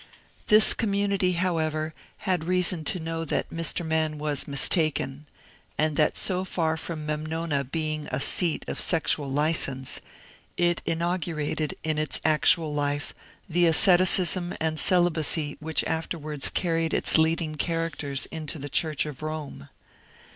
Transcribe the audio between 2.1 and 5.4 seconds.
had reason to know that Mr. Mann was mistaken;